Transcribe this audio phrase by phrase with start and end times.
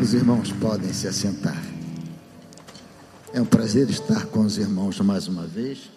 [0.00, 1.60] Os irmãos podem se assentar.
[3.34, 5.90] É um prazer estar com os irmãos mais uma vez.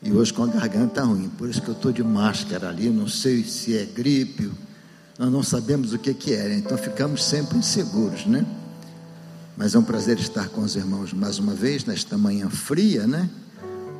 [0.00, 2.88] E hoje com a garganta ruim, por isso que eu estou de máscara ali.
[2.88, 4.48] Não sei se é gripe,
[5.18, 8.46] nós não sabemos o que, que é, então ficamos sempre inseguros, né?
[9.56, 13.28] Mas é um prazer estar com os irmãos mais uma vez, nesta manhã fria, né?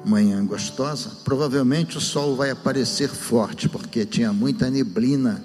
[0.04, 1.10] Manhã gostosa.
[1.24, 5.42] Provavelmente o sol vai aparecer forte, porque tinha muita neblina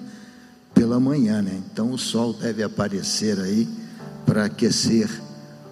[0.74, 1.62] pela manhã, né?
[1.72, 3.68] Então o sol deve aparecer aí
[4.26, 5.10] para aquecer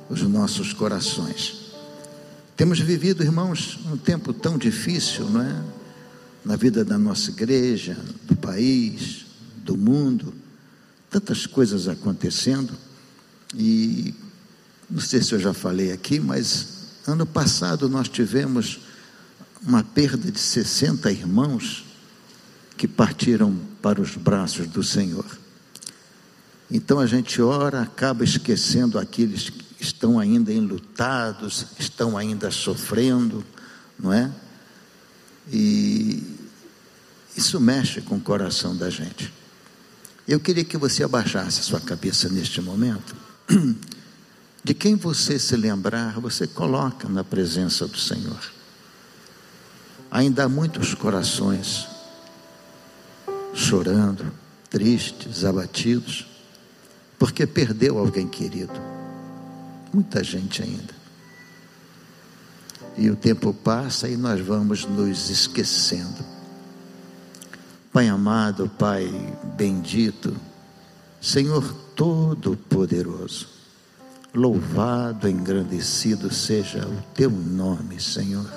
[0.10, 1.62] os nossos corações.
[2.56, 5.64] Temos vivido, irmãos, um tempo tão difícil, não é?
[6.44, 9.26] Na vida da nossa igreja, do país,
[9.58, 10.34] do mundo,
[11.10, 12.74] tantas coisas acontecendo.
[13.56, 14.14] E
[14.90, 16.68] não sei se eu já falei aqui, mas
[17.08, 18.80] ano passado nós tivemos
[19.66, 21.86] uma perda de 60 irmãos
[22.82, 25.24] que partiram para os braços do Senhor.
[26.72, 33.46] Então a gente ora, acaba esquecendo aqueles que estão ainda enlutados, estão ainda sofrendo,
[34.00, 34.32] não é?
[35.54, 36.24] E
[37.38, 39.32] isso mexe com o coração da gente.
[40.28, 43.16] Eu queria que você abaixasse sua cabeça neste momento.
[44.66, 48.42] De quem você se lembrar, você coloca na presença do Senhor.
[50.10, 51.91] Ainda há muitos corações
[53.54, 54.32] chorando,
[54.70, 56.28] tristes, abatidos,
[57.20, 58.74] porque perdeu alguém querido.
[59.94, 61.02] Muita gente ainda.
[62.98, 66.24] E o tempo passa e nós vamos nos esquecendo.
[67.92, 69.10] Pai amado, Pai
[69.58, 70.36] bendito,
[71.22, 73.50] Senhor Todo-Poderoso,
[74.34, 78.50] louvado, engrandecido seja o teu nome, Senhor.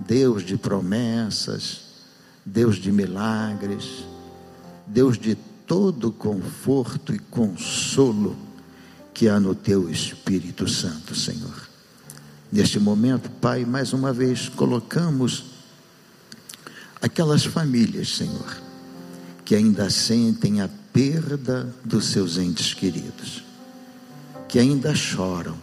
[0.00, 1.87] Deus de promessas,
[2.48, 4.04] Deus de milagres,
[4.86, 5.34] Deus de
[5.66, 8.36] todo conforto e consolo
[9.12, 11.68] que há no teu Espírito Santo, Senhor.
[12.50, 15.44] Neste momento, Pai, mais uma vez colocamos
[17.02, 18.56] aquelas famílias, Senhor,
[19.44, 23.44] que ainda sentem a perda dos seus entes queridos,
[24.48, 25.56] que ainda choram,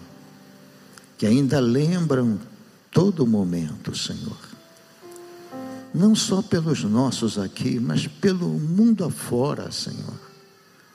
[1.18, 2.40] que ainda lembram
[2.91, 4.55] todo momento, Senhor
[5.95, 10.19] não só pelos nossos aqui, mas pelo mundo afora, Senhor.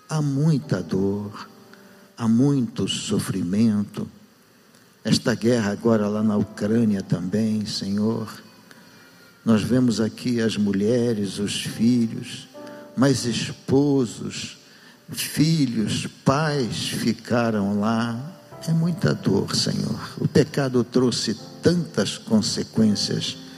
[0.09, 1.49] Há muita dor,
[2.17, 4.07] há muito sofrimento.
[5.03, 8.29] Esta guerra agora lá na Ucrânia também, Senhor.
[9.43, 12.47] Nós vemos aqui as mulheres, os filhos,
[12.95, 14.59] mas esposos,
[15.11, 18.37] filhos, pais ficaram lá.
[18.69, 19.99] É muita dor, Senhor.
[20.19, 23.50] O pecado trouxe tantas consequências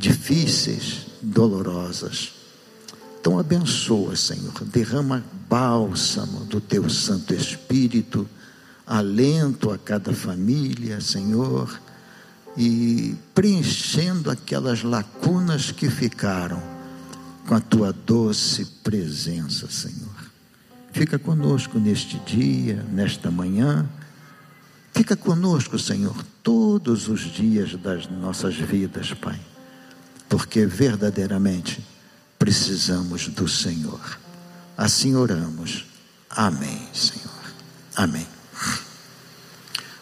[0.00, 2.32] difíceis, dolorosas.
[3.20, 8.26] Então abençoa, Senhor, derrama bálsamo do teu Santo Espírito,
[8.86, 11.78] alento a cada família, Senhor,
[12.56, 16.62] e preenchendo aquelas lacunas que ficaram
[17.46, 20.30] com a tua doce presença, Senhor.
[20.92, 23.88] Fica conosco neste dia, nesta manhã.
[24.94, 29.49] Fica conosco, Senhor, todos os dias das nossas vidas, Pai
[30.30, 31.84] porque verdadeiramente
[32.38, 34.00] precisamos do Senhor.
[34.76, 35.84] Assim oramos.
[36.30, 37.52] Amém, Senhor.
[37.96, 38.26] Amém.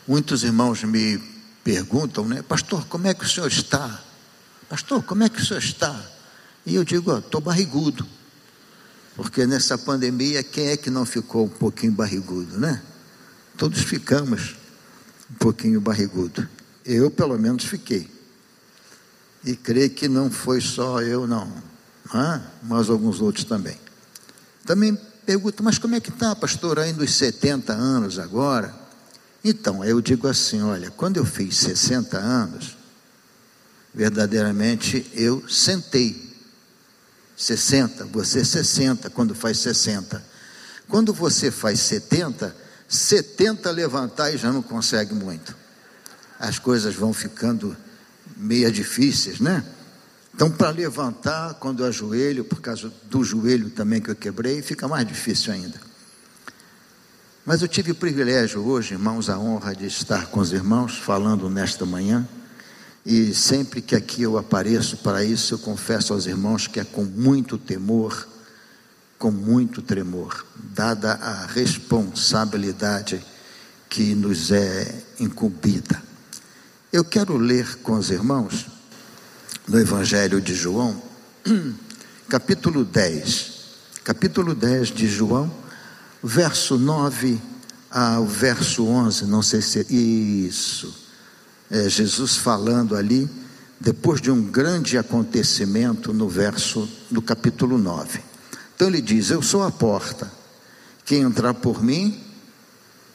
[0.06, 1.18] Muitos irmãos me
[1.64, 4.02] perguntam, né, pastor, como é que o senhor está?
[4.68, 5.98] Pastor, como é que o senhor está?
[6.64, 8.06] E eu digo, estou barrigudo.
[9.16, 12.82] Porque nessa pandemia, quem é que não ficou um pouquinho barrigudo, né?
[13.56, 14.54] Todos ficamos
[15.30, 16.46] um pouquinho barrigudo.
[16.84, 18.17] Eu, pelo menos, fiquei.
[19.44, 21.52] E creio que não foi só eu, não,
[22.12, 23.78] ah, mas alguns outros também.
[24.64, 28.74] Também pergunto, mas como é que está, pastor, aí nos 70 anos agora?
[29.44, 32.76] Então, eu digo assim: olha, quando eu fiz 60 anos,
[33.94, 36.28] verdadeiramente eu sentei.
[37.36, 40.24] 60, você 60 quando faz 60.
[40.88, 42.56] Quando você faz 70,
[42.88, 45.54] 70 levantar e já não consegue muito.
[46.40, 47.76] As coisas vão ficando
[48.38, 49.64] meia difíceis, né?
[50.34, 54.86] Então, para levantar, quando eu ajoelho, por causa do joelho também que eu quebrei, fica
[54.86, 55.80] mais difícil ainda.
[57.44, 61.50] Mas eu tive o privilégio hoje, irmãos, a honra de estar com os irmãos, falando
[61.50, 62.28] nesta manhã.
[63.04, 67.04] E sempre que aqui eu apareço para isso, eu confesso aos irmãos que é com
[67.04, 68.28] muito temor,
[69.18, 73.24] com muito tremor, dada a responsabilidade
[73.88, 76.07] que nos é incumbida.
[76.90, 78.66] Eu quero ler com os irmãos
[79.68, 81.02] no Evangelho de João,
[82.30, 83.58] capítulo 10.
[84.02, 85.52] Capítulo 10 de João,
[86.24, 87.38] verso 9
[87.90, 89.86] ao verso 11, não sei se.
[89.90, 91.06] Isso.
[91.70, 93.28] É Jesus falando ali,
[93.78, 98.18] depois de um grande acontecimento no verso, no capítulo 9.
[98.74, 100.32] Então ele diz: Eu sou a porta.
[101.04, 102.18] Quem entrar por mim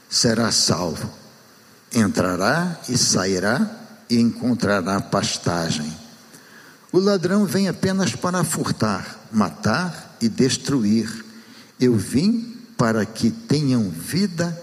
[0.07, 1.22] será salvo.
[1.93, 3.69] Entrará e sairá
[4.09, 5.91] e encontrará pastagem.
[6.91, 11.25] O ladrão vem apenas para furtar, matar e destruir.
[11.79, 14.59] Eu vim para que tenham vida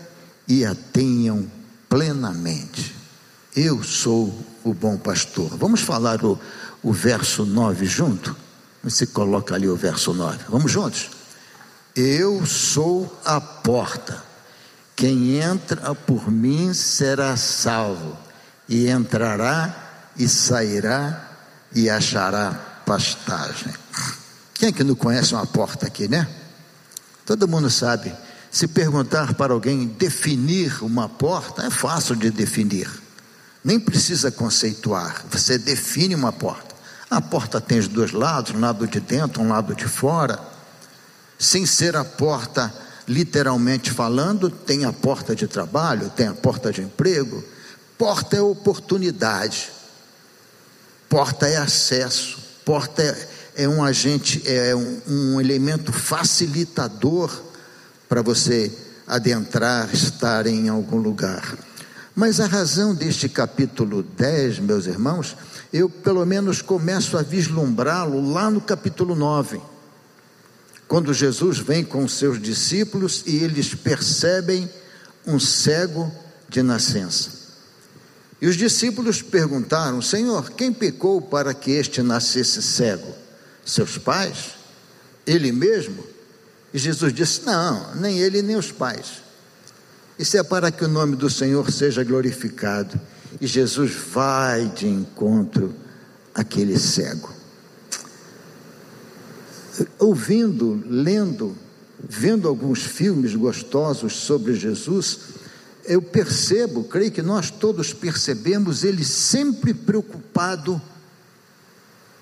[0.47, 1.51] e a tenham
[1.89, 2.95] plenamente.
[3.55, 5.57] Eu sou o bom pastor.
[5.57, 6.39] Vamos falar o,
[6.83, 8.37] o verso 9 junto?
[8.83, 10.45] Você coloca ali o verso 9.
[10.49, 11.11] Vamos juntos?
[11.95, 14.30] Eu sou a porta.
[15.01, 18.19] Quem entra por mim será salvo,
[18.69, 19.75] e entrará
[20.15, 21.27] e sairá
[21.75, 22.53] e achará
[22.85, 23.73] pastagem.
[24.53, 26.29] Quem é que não conhece uma porta aqui, né?
[27.25, 28.13] Todo mundo sabe.
[28.51, 32.91] Se perguntar para alguém definir uma porta, é fácil de definir.
[33.65, 35.25] Nem precisa conceituar.
[35.31, 36.75] Você define uma porta.
[37.11, 40.39] A porta tem os dois lados, um lado de dentro, um lado de fora.
[41.39, 42.71] Sem ser a porta,
[43.11, 47.43] literalmente falando, tem a porta de trabalho, tem a porta de emprego.
[47.99, 49.69] Porta é oportunidade.
[51.09, 52.39] Porta é acesso.
[52.65, 57.37] Porta é, é um agente, é um, um elemento facilitador
[58.09, 58.71] para você
[59.09, 61.59] adentrar, estar em algum lugar.
[62.15, 65.37] Mas a razão deste capítulo 10, meus irmãos,
[65.73, 69.61] eu pelo menos começo a vislumbrá-lo lá no capítulo 9,
[70.91, 74.69] quando Jesus vem com seus discípulos e eles percebem
[75.25, 76.11] um cego
[76.49, 77.31] de nascença.
[78.43, 83.07] E os discípulos perguntaram: Senhor, quem pecou para que este nascesse cego?
[83.65, 84.57] Seus pais?
[85.25, 86.05] Ele mesmo?
[86.75, 89.23] E Jesus disse: Não, nem ele nem os pais.
[90.19, 93.01] Isso é para que o nome do Senhor seja glorificado.
[93.41, 95.73] E Jesus vai de encontro
[96.35, 97.40] àquele cego.
[99.99, 101.57] Ouvindo, lendo,
[102.09, 105.19] vendo alguns filmes gostosos sobre Jesus,
[105.85, 110.81] eu percebo, creio que nós todos percebemos, ele sempre preocupado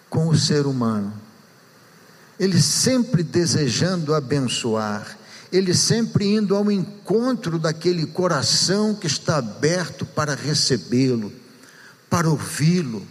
[0.08, 1.12] com o ser humano.
[2.38, 5.19] Ele sempre desejando abençoar,
[5.50, 11.32] ele sempre indo ao encontro daquele coração que está aberto para recebê-lo,
[12.08, 13.06] para ouvi-lo,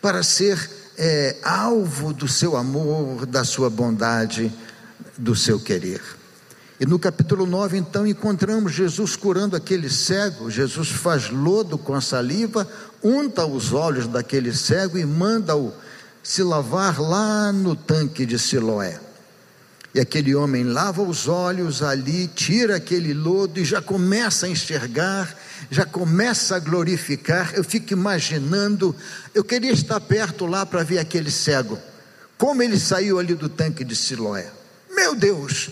[0.00, 0.58] para ser
[1.04, 4.52] é, alvo do seu amor, da sua bondade,
[5.18, 6.00] do seu querer.
[6.78, 10.48] E no capítulo 9, então, encontramos Jesus curando aquele cego.
[10.48, 12.68] Jesus faz lodo com a saliva,
[13.02, 15.72] unta os olhos daquele cego e manda-o
[16.22, 19.00] se lavar lá no tanque de Siloé.
[19.94, 25.36] E aquele homem lava os olhos ali, tira aquele lodo e já começa a enxergar,
[25.70, 27.52] já começa a glorificar.
[27.54, 28.96] Eu fico imaginando,
[29.34, 31.78] eu queria estar perto lá para ver aquele cego,
[32.38, 34.50] como ele saiu ali do tanque de Siloé.
[34.90, 35.68] Meu Deus,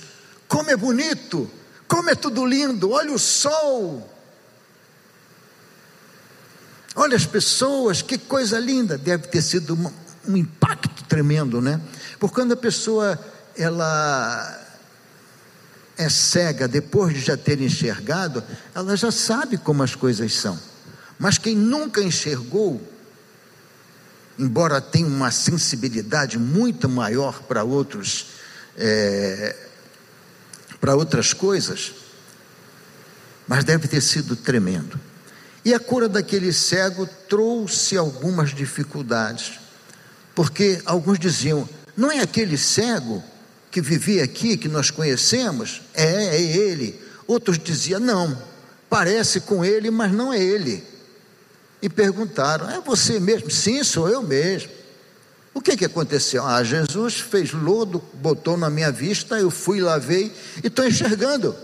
[0.47, 1.51] como é bonito,
[1.89, 4.07] como é tudo lindo, olha o sol.
[6.95, 8.99] Olha as pessoas, que coisa linda.
[8.99, 9.93] Deve ter sido uma,
[10.27, 11.81] um impacto tremendo, né?
[12.19, 13.19] Porque quando a pessoa
[13.57, 14.67] ela
[15.97, 18.43] é cega depois de já ter enxergado,
[18.75, 20.59] ela já sabe como as coisas são.
[21.19, 22.81] Mas quem nunca enxergou,
[24.39, 28.29] embora tenha uma sensibilidade muito maior para outros,
[28.79, 29.55] é,
[30.81, 31.93] para outras coisas,
[33.47, 34.99] mas deve ter sido tremendo.
[35.63, 39.61] E a cura daquele cego trouxe algumas dificuldades.
[40.35, 43.23] Porque alguns diziam: não é aquele cego
[43.71, 45.83] que vivia aqui, que nós conhecemos?
[45.95, 47.01] É, é ele.
[47.27, 48.37] Outros diziam: não,
[48.89, 50.85] parece com ele, mas não é ele.
[51.81, 53.51] E perguntaram: é você mesmo?
[53.51, 54.71] Sim, sou eu mesmo.
[55.53, 56.47] O que, que aconteceu?
[56.47, 61.57] Ah, Jesus fez lodo, botou na minha vista, eu fui, lavei e estou enxergando.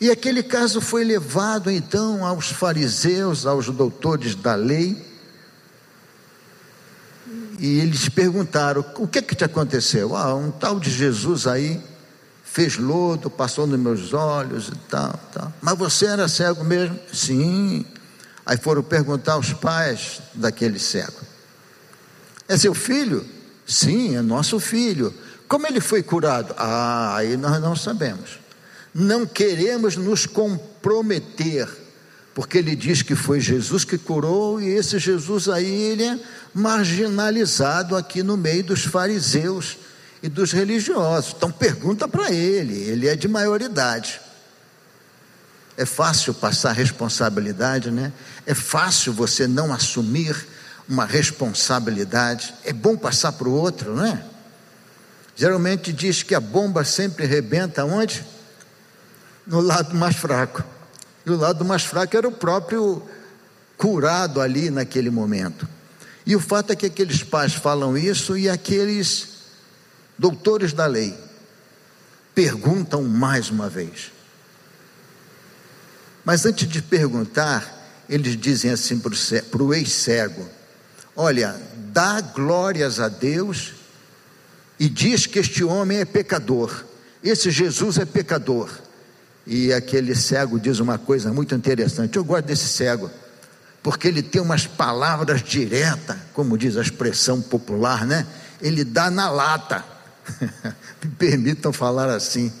[0.00, 5.07] E aquele caso foi levado então aos fariseus, aos doutores da lei,
[7.58, 10.16] e eles perguntaram: o que é que te aconteceu?
[10.16, 11.82] Ah, um tal de Jesus aí
[12.44, 15.52] fez lodo, passou nos meus olhos e tal, tal.
[15.60, 16.98] Mas você era cego mesmo?
[17.12, 17.84] Sim.
[18.46, 21.20] Aí foram perguntar aos pais daquele cego:
[22.48, 23.24] É seu filho?
[23.66, 25.12] Sim, é nosso filho.
[25.46, 26.54] Como ele foi curado?
[26.56, 28.38] Ah, aí nós não sabemos.
[28.94, 31.68] Não queremos nos comprometer
[32.38, 36.20] porque ele diz que foi Jesus que curou, e esse Jesus aí, ele é
[36.54, 39.76] marginalizado aqui no meio dos fariseus.
[40.22, 41.34] e dos religiosos.
[41.36, 44.20] Então pergunta para ele, ele é de maioridade.
[45.76, 48.12] É fácil passar responsabilidade, né?
[48.46, 50.36] É fácil você não assumir
[50.88, 52.54] uma responsabilidade.
[52.64, 54.24] É bom passar para o outro, não é?
[55.34, 58.24] Geralmente diz que a bomba sempre rebenta onde?
[59.44, 60.77] No lado mais fraco.
[61.28, 63.02] E o lado mais fraco era o próprio
[63.76, 65.68] curado ali naquele momento.
[66.24, 69.28] E o fato é que aqueles pais falam isso e aqueles
[70.16, 71.14] doutores da lei
[72.34, 74.10] perguntam mais uma vez.
[76.24, 80.48] Mas antes de perguntar, eles dizem assim para o ex-cego:
[81.14, 81.60] Olha,
[81.92, 83.74] dá glórias a Deus
[84.80, 86.86] e diz que este homem é pecador,
[87.22, 88.87] esse Jesus é pecador.
[89.50, 93.10] E aquele cego diz uma coisa muito interessante: eu gosto desse cego,
[93.82, 98.26] porque ele tem umas palavras diretas, como diz a expressão popular, né?
[98.60, 99.82] Ele dá na lata.
[101.02, 102.52] Me permitam falar assim.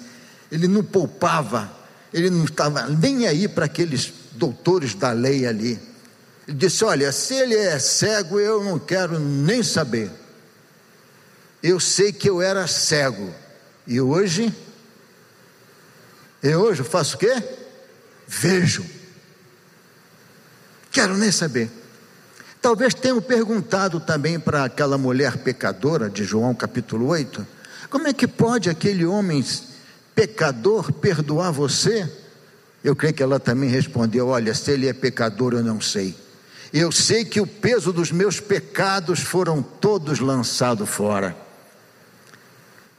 [0.50, 1.70] Ele não poupava,
[2.10, 5.78] ele não estava nem aí para aqueles doutores da lei ali.
[6.46, 10.10] Ele disse: Olha, se ele é cego, eu não quero nem saber.
[11.62, 13.30] Eu sei que eu era cego,
[13.86, 14.54] e hoje,
[16.42, 17.42] eu hoje faço o quê?
[18.26, 18.84] Vejo.
[20.90, 21.70] Quero nem saber.
[22.60, 27.46] Talvez tenham perguntado também para aquela mulher pecadora de João capítulo 8:
[27.90, 29.42] como é que pode aquele homem
[30.14, 32.10] pecador perdoar você?
[32.84, 36.14] Eu creio que ela também respondeu: Olha, se ele é pecador, eu não sei.
[36.70, 41.34] Eu sei que o peso dos meus pecados foram todos lançados fora.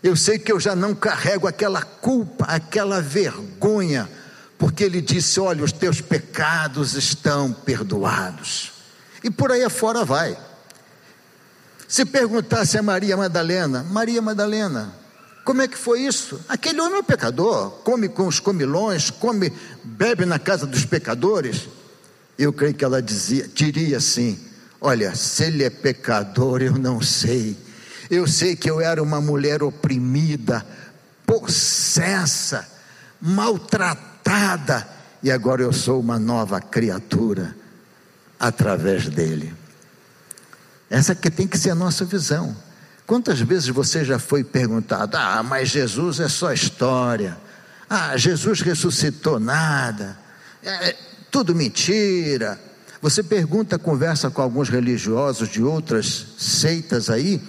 [0.02, 4.10] Eu sei que eu já não carrego aquela culpa, aquela vergonha,
[4.58, 8.72] porque ele disse: Olha, os teus pecados estão perdoados.
[9.24, 10.38] E por aí afora vai.
[11.88, 14.94] Se perguntasse a Maria Madalena, Maria Madalena,
[15.44, 16.40] como é que foi isso?
[16.48, 19.52] Aquele homem é um pecador, come com os comilões, come,
[19.84, 21.68] bebe na casa dos pecadores.
[22.38, 24.40] Eu creio que ela dizia, diria assim:
[24.80, 27.58] Olha, se ele é pecador, eu não sei.
[28.10, 30.66] Eu sei que eu era uma mulher oprimida,
[31.26, 32.68] possessa,
[33.22, 34.88] maltratada,
[35.22, 37.56] e agora eu sou uma nova criatura
[38.40, 39.54] através dele.
[40.90, 42.56] Essa que tem que ser a nossa visão.
[43.06, 47.38] Quantas vezes você já foi perguntado: ah, mas Jesus é só história,
[47.90, 50.18] ah, Jesus ressuscitou nada,
[50.64, 50.96] é,
[51.30, 52.60] tudo mentira.
[53.02, 57.42] Você pergunta, conversa com alguns religiosos de outras seitas aí,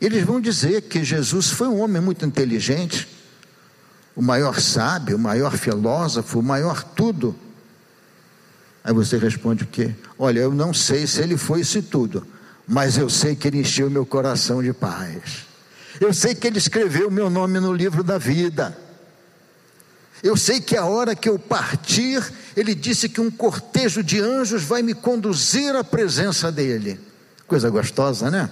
[0.00, 3.08] eles vão dizer que Jesus foi um homem muito inteligente,
[4.16, 7.34] o maior sábio, o maior filósofo, o maior tudo.
[8.82, 9.94] Aí você responde o quê?
[10.18, 12.26] Olha, eu não sei se ele foi isso tudo,
[12.66, 15.46] mas eu sei que ele encheu meu coração de paz.
[16.00, 18.76] Eu sei que ele escreveu meu nome no livro da vida.
[20.22, 22.22] Eu sei que a hora que eu partir,
[22.56, 27.00] ele disse que um cortejo de anjos vai me conduzir à presença dele.
[27.46, 28.50] Coisa gostosa, né?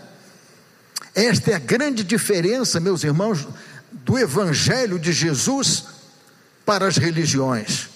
[1.15, 3.47] Esta é a grande diferença, meus irmãos,
[3.91, 5.85] do evangelho de Jesus
[6.65, 7.89] para as religiões.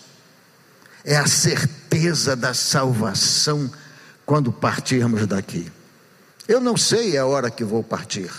[1.04, 3.70] É a certeza da salvação
[4.26, 5.70] quando partirmos daqui.
[6.46, 8.30] Eu não sei a hora que vou partir.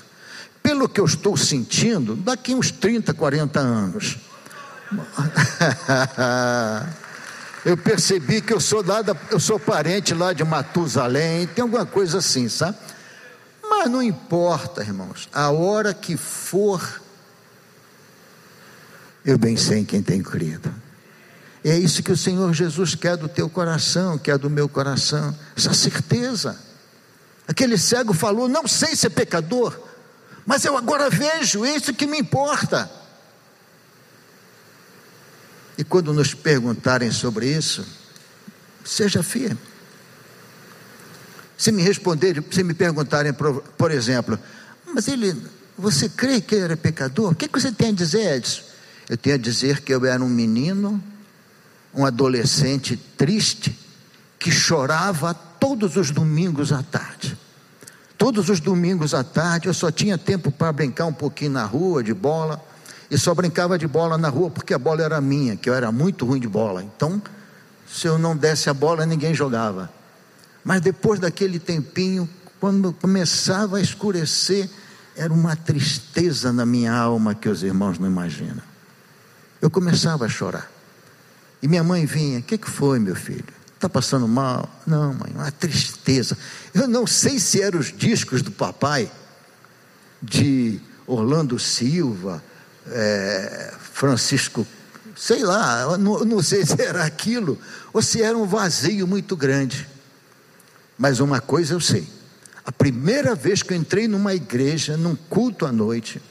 [0.62, 4.18] Pelo que eu estou sentindo, daqui uns 30, 40 anos.
[7.66, 11.86] eu percebi que eu sou lá da, eu sou parente lá de Matusalém, tem alguma
[11.86, 12.78] coisa assim, sabe?
[13.88, 15.30] Mas não importa, irmãos.
[15.32, 17.02] A hora que for,
[19.24, 20.74] eu bem sei em quem tem crido.
[21.64, 25.74] É isso que o Senhor Jesus quer do teu coração, quer do meu coração, essa
[25.74, 26.60] certeza.
[27.48, 29.80] Aquele cego falou: Não sei se é pecador,
[30.46, 32.92] mas eu agora vejo, é isso que me importa.
[35.78, 37.88] E quando nos perguntarem sobre isso,
[38.84, 39.58] seja firme.
[41.58, 44.38] Se me responderem, se me perguntarem, por, exemplo,
[44.94, 45.36] mas ele,
[45.78, 47.32] você crê que ele era pecador?
[47.32, 48.62] O que, que você tem a dizer, Edson?
[49.10, 51.02] Eu tenho a dizer que eu era um menino,
[51.94, 53.78] um adolescente triste,
[54.38, 57.38] que chorava todos os domingos à tarde.
[58.18, 62.04] Todos os domingos à tarde eu só tinha tempo para brincar um pouquinho na rua
[62.04, 62.64] de bola
[63.10, 65.92] e só brincava de bola na rua porque a bola era minha, que eu era
[65.92, 66.84] muito ruim de bola.
[66.84, 67.22] Então,
[67.88, 69.97] se eu não desse a bola, ninguém jogava.
[70.68, 74.70] Mas depois daquele tempinho, quando começava a escurecer,
[75.16, 78.62] era uma tristeza na minha alma que os irmãos não imaginam.
[79.62, 80.70] Eu começava a chorar.
[81.62, 83.46] E minha mãe vinha: O que, que foi, meu filho?
[83.76, 84.70] Está passando mal?
[84.86, 86.38] Não, mãe, uma tristeza.
[86.74, 89.10] Eu não sei se eram os discos do papai
[90.22, 92.44] de Orlando Silva,
[92.88, 94.68] é, Francisco,
[95.16, 97.58] sei lá, não, não sei se era aquilo
[97.94, 99.96] ou se era um vazio muito grande.
[100.98, 102.08] Mas uma coisa eu sei:
[102.66, 106.22] a primeira vez que eu entrei numa igreja, num culto à noite,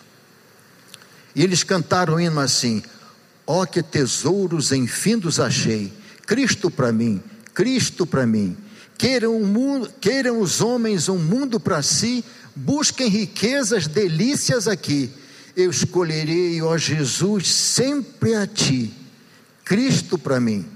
[1.34, 2.82] e eles cantaram hino assim:
[3.46, 5.92] Ó oh, que tesouros enfindos achei,
[6.26, 7.22] Cristo para mim,
[7.54, 8.56] Cristo para mim.
[8.98, 15.10] Queiram, mundo, queiram os homens um mundo para si, busquem riquezas, delícias aqui.
[15.54, 18.92] Eu escolherei, ó Jesus, sempre a ti,
[19.64, 20.75] Cristo para mim.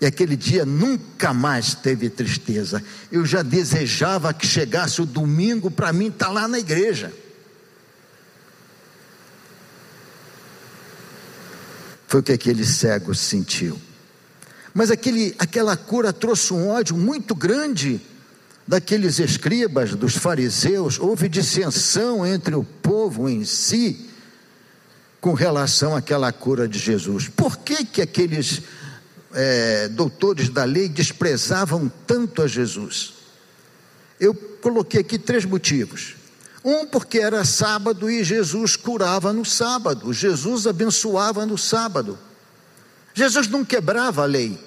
[0.00, 2.82] E aquele dia nunca mais teve tristeza.
[3.10, 7.12] Eu já desejava que chegasse o domingo para mim estar tá lá na igreja.
[12.06, 13.78] Foi o que aquele cego sentiu.
[14.72, 18.00] Mas aquele, aquela cura trouxe um ódio muito grande
[18.66, 20.98] daqueles escribas, dos fariseus.
[20.98, 24.08] Houve dissensão entre o povo em si
[25.20, 27.28] com relação àquela cura de Jesus.
[27.28, 28.62] Por que, que aqueles
[29.32, 33.14] é, doutores da lei desprezavam tanto a Jesus?
[34.18, 36.16] Eu coloquei aqui três motivos.
[36.64, 42.18] Um, porque era sábado e Jesus curava no sábado, Jesus abençoava no sábado.
[43.14, 44.58] Jesus não quebrava a lei,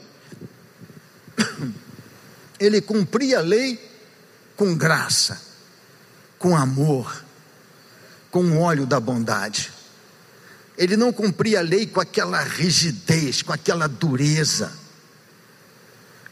[2.60, 3.80] ele cumpria a lei
[4.56, 5.42] com graça,
[6.40, 7.24] com amor,
[8.30, 9.72] com o óleo da bondade.
[10.78, 14.72] Ele não cumpria a lei com aquela rigidez, com aquela dureza.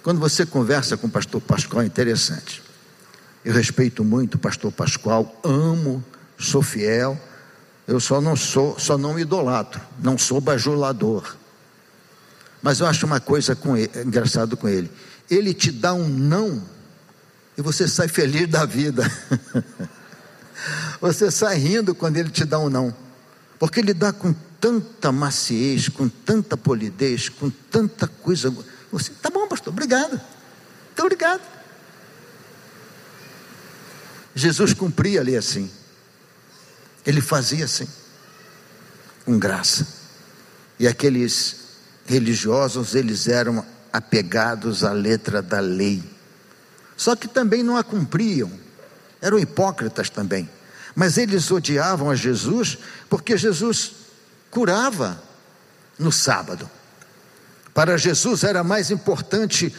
[0.02, 2.64] Quando você conversa com o pastor Pascoal, é interessante.
[3.44, 6.04] Eu respeito muito o pastor Pascoal, amo,
[6.38, 7.20] sou fiel.
[7.88, 11.36] Eu só não sou, só não idolatro, não sou bajulador.
[12.62, 14.92] Mas eu acho uma coisa com ele, engraçado com ele.
[15.30, 16.62] Ele te dá um não
[17.58, 19.04] e você sai feliz da vida.
[21.00, 22.96] você sai rindo quando ele te dá um não.
[23.60, 28.50] Porque ele dá com tanta maciez, com tanta polidez, com tanta coisa.
[28.92, 30.12] Você, tá bom, pastor, obrigado.
[30.12, 31.42] Muito obrigado.
[34.34, 35.70] Jesus cumpria ali assim.
[37.06, 37.88] Ele fazia assim,
[39.26, 39.86] com graça.
[40.80, 41.58] E aqueles
[42.06, 46.02] religiosos, eles eram apegados à letra da lei.
[46.96, 48.52] Só que também não a cumpriam.
[49.22, 50.50] Eram hipócritas também.
[51.00, 52.78] Mas eles odiavam a Jesus
[53.10, 53.94] porque Jesus
[54.52, 55.24] curava
[55.98, 56.70] no sábado.
[57.74, 59.74] Para Jesus era mais importante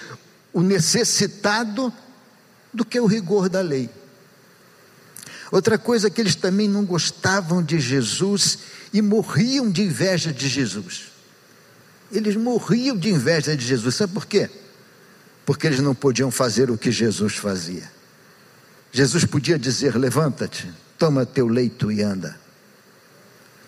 [0.50, 1.92] o necessitado
[2.72, 3.90] do que o rigor da lei.
[5.52, 11.08] Outra coisa que eles também não gostavam de Jesus e morriam de inveja de Jesus.
[12.10, 13.94] Eles morriam de inveja de Jesus.
[13.94, 14.48] Sabe por quê?
[15.44, 17.92] Porque eles não podiam fazer o que Jesus fazia.
[18.90, 22.38] Jesus podia dizer: Levanta-te, toma teu leito e anda.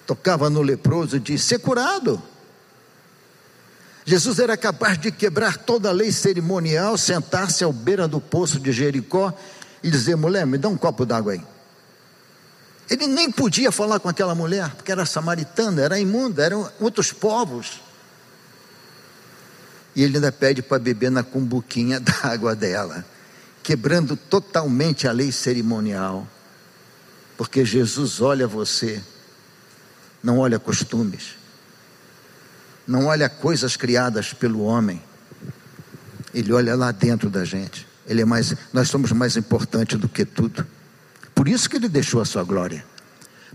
[0.07, 2.23] Tocava no leproso e disse: Ser curado.
[4.05, 8.71] Jesus era capaz de quebrar toda a lei cerimonial, sentar-se ao beira do poço de
[8.71, 9.33] Jericó
[9.83, 11.43] e dizer: Mulher, me dá um copo d'água aí.
[12.91, 17.81] Ele nem podia falar com aquela mulher, porque era samaritana, era imunda, eram outros povos.
[19.97, 23.07] E ele ainda pede para beber na cumbuquinha da água dela,
[23.63, 26.27] quebrando totalmente a lei cerimonial.
[27.43, 29.03] Porque Jesus olha você,
[30.23, 31.31] não olha costumes,
[32.87, 35.03] não olha coisas criadas pelo homem,
[36.33, 37.85] ele olha lá dentro da gente.
[38.07, 40.65] Ele é mais, nós somos mais importantes do que tudo.
[41.35, 42.85] Por isso que ele deixou a sua glória.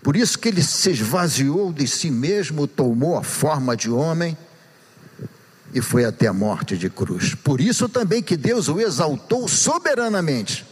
[0.04, 4.38] Por isso que ele se esvaziou de si mesmo, tomou a forma de homem
[5.73, 7.36] e foi até a morte de cruz.
[7.36, 10.65] Por isso também que Deus o exaltou soberanamente.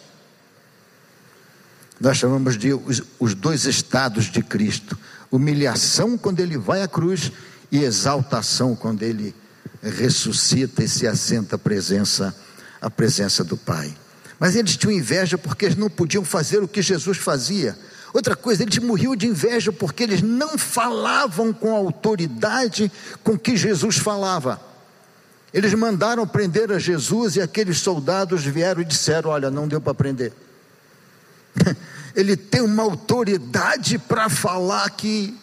[1.99, 4.97] Nós chamamos de os, os dois estados de Cristo:
[5.31, 7.31] humilhação quando ele vai à cruz
[7.71, 9.33] e exaltação quando ele
[9.81, 12.35] ressuscita e se assenta à presença,
[12.81, 13.95] à presença do Pai.
[14.39, 17.77] Mas eles tinham inveja porque eles não podiam fazer o que Jesus fazia.
[18.13, 22.91] Outra coisa, eles morriam de inveja porque eles não falavam com a autoridade
[23.23, 24.59] com que Jesus falava.
[25.53, 29.93] Eles mandaram prender a Jesus e aqueles soldados vieram e disseram: Olha, não deu para
[29.93, 30.33] prender.
[32.15, 35.37] Ele tem uma autoridade para falar que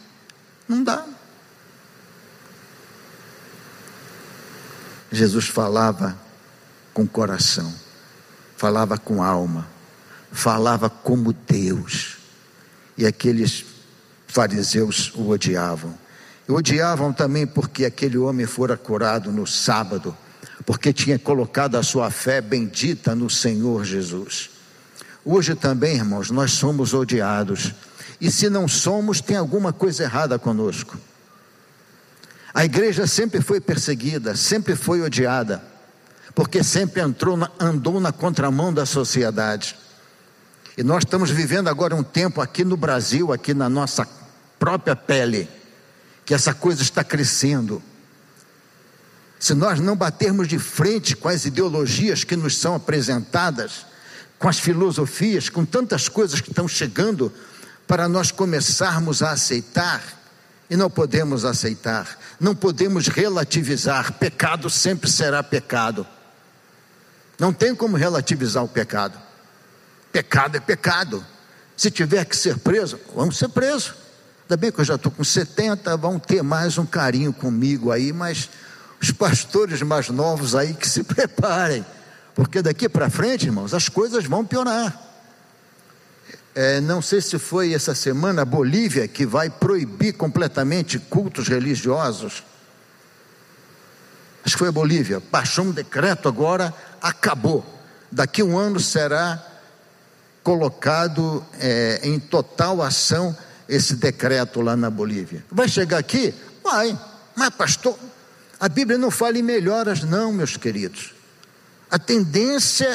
[0.69, 1.07] não dá.
[5.11, 6.19] Jesus falava
[6.95, 7.73] com coração
[8.63, 9.67] falava com alma,
[10.31, 12.19] falava como Deus.
[12.97, 13.65] E aqueles
[14.29, 15.99] fariseus o odiavam.
[16.49, 20.17] Odiavam também porque aquele homem fora curado no sábado,
[20.65, 24.52] porque tinha colocado a sua fé bendita no Senhor Jesus.
[25.25, 27.73] Hoje também, irmãos, nós somos odiados.
[28.21, 30.99] E se não somos, tem alguma coisa errada conosco.
[32.53, 35.63] A igreja sempre foi perseguida, sempre foi odiada,
[36.35, 39.77] porque sempre entrou na, andou na contramão da sociedade.
[40.77, 44.07] E nós estamos vivendo agora um tempo aqui no Brasil, aqui na nossa
[44.59, 45.49] própria pele,
[46.25, 47.83] que essa coisa está crescendo.
[49.39, 53.87] Se nós não batermos de frente com as ideologias que nos são apresentadas,
[54.43, 57.33] com as filosofias, com tantas coisas que estão chegando,
[57.87, 60.03] para nós começarmos a aceitar,
[60.69, 66.05] e não podemos aceitar, não podemos relativizar, pecado sempre será pecado.
[67.39, 69.17] Não tem como relativizar o pecado.
[70.11, 71.25] Pecado é pecado.
[71.77, 73.95] Se tiver que ser preso, vamos ser presos.
[74.43, 78.13] Ainda bem que eu já estou com 70, vão ter mais um carinho comigo aí,
[78.13, 78.51] mas
[79.01, 81.87] os pastores mais novos aí que se preparem,
[82.35, 85.11] porque daqui para frente, irmãos, as coisas vão piorar.
[86.55, 92.43] É, não sei se foi essa semana a Bolívia que vai proibir completamente cultos religiosos.
[94.45, 95.23] Acho que foi a Bolívia.
[95.31, 97.65] Baixou um decreto agora, acabou.
[98.11, 99.43] Daqui um ano será
[100.43, 103.37] colocado é, em total ação
[103.69, 105.45] esse decreto lá na Bolívia.
[105.51, 106.35] Vai chegar aqui?
[106.63, 106.99] Vai.
[107.35, 107.99] Mas, pastor,
[108.61, 111.15] a Bíblia não fala em melhoras, não, meus queridos.
[111.93, 112.89] A tendência,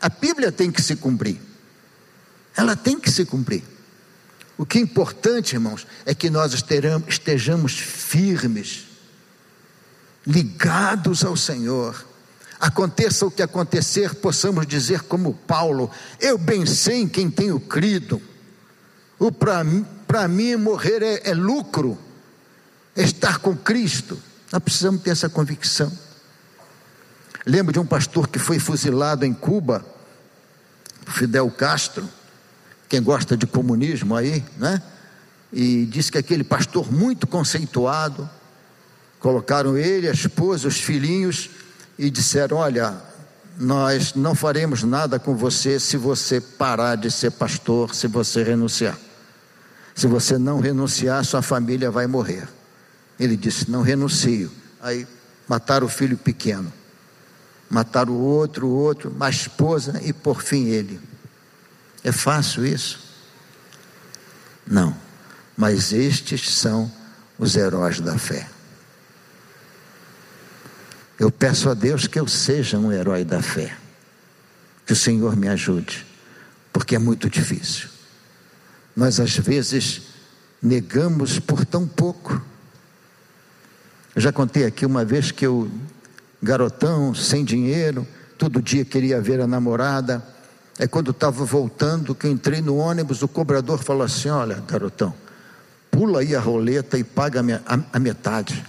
[0.00, 1.40] a Bíblia tem que se cumprir.
[2.56, 3.64] Ela tem que se cumprir.
[4.56, 8.84] O que é importante, irmãos, é que nós estejamos firmes,
[10.24, 12.06] ligados ao Senhor
[12.60, 18.20] aconteça o que acontecer, possamos dizer como Paulo: Eu bem sei em quem tenho crido.
[19.18, 21.98] O para mim morrer é, é lucro,
[22.94, 24.20] é estar com Cristo.
[24.52, 25.90] Nós precisamos ter essa convicção.
[27.48, 29.82] Lembro de um pastor que foi fuzilado em Cuba,
[31.06, 32.06] Fidel Castro,
[32.86, 34.82] quem gosta de comunismo aí, né?
[35.50, 38.28] E disse que aquele pastor muito conceituado,
[39.18, 41.48] colocaram ele, a esposa, os filhinhos
[41.98, 42.94] e disseram: Olha,
[43.58, 48.98] nós não faremos nada com você se você parar de ser pastor, se você renunciar.
[49.94, 52.46] Se você não renunciar, sua família vai morrer.
[53.18, 54.52] Ele disse: Não renuncio.
[54.82, 55.06] Aí
[55.48, 56.70] mataram o filho pequeno,
[57.68, 61.00] mataram o outro, o outro, a esposa e por fim ele.
[62.02, 63.00] É fácil isso?
[64.66, 64.96] Não,
[65.56, 66.90] mas estes são
[67.38, 68.48] os heróis da fé.
[71.18, 73.76] Eu peço a Deus que eu seja um herói da fé.
[74.86, 76.06] Que o Senhor me ajude,
[76.72, 77.88] porque é muito difícil.
[78.96, 80.02] Nós às vezes
[80.62, 82.40] negamos por tão pouco.
[84.14, 85.70] Eu já contei aqui uma vez que eu,
[86.42, 90.22] garotão, sem dinheiro, todo dia queria ver a namorada.
[90.78, 95.12] É quando estava voltando, que entrei no ônibus, o cobrador falou assim: Olha, garotão,
[95.90, 97.40] pula aí a roleta e paga
[97.92, 98.64] a metade.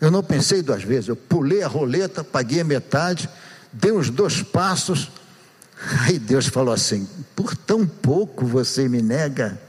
[0.00, 3.28] Eu não pensei duas vezes, eu pulei a roleta, paguei a metade,
[3.72, 5.10] dei uns dois passos,
[6.06, 7.06] aí Deus falou assim:
[7.36, 9.60] por tão pouco você me nega,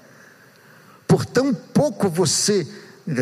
[1.05, 2.65] por tão pouco você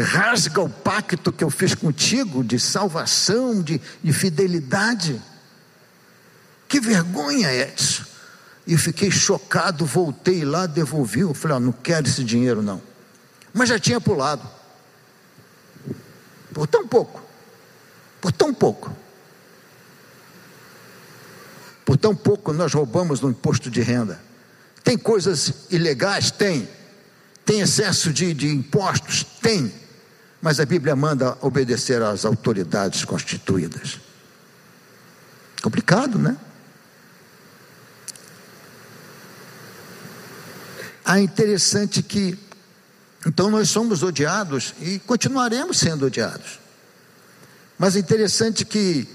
[0.02, 5.22] rasga o pacto que eu fiz contigo de salvação, de, de fidelidade.
[6.68, 8.06] Que vergonha é isso?
[8.66, 11.22] E fiquei chocado, voltei lá, devolvi.
[11.22, 12.82] Eu falei: ah, não quero esse dinheiro não.
[13.54, 14.48] Mas já tinha pulado
[16.54, 17.22] por tão pouco,
[18.20, 18.92] por tão pouco.
[21.86, 24.20] Por tão pouco nós roubamos no imposto de renda.
[24.84, 26.32] Tem coisas ilegais?
[26.32, 26.68] Tem.
[27.48, 29.24] Tem excesso de, de impostos?
[29.42, 29.74] Tem.
[30.42, 34.02] Mas a Bíblia manda obedecer às autoridades constituídas.
[35.64, 36.36] Complicado, né?
[41.06, 42.38] Ah, interessante que
[43.26, 46.60] então nós somos odiados e continuaremos sendo odiados.
[47.80, 49.08] Mas é interessante que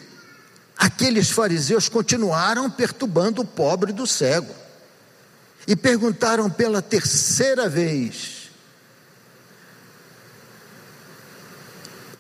[0.79, 4.62] aqueles fariseus continuaram perturbando o pobre do cego.
[5.67, 8.51] E perguntaram pela terceira vez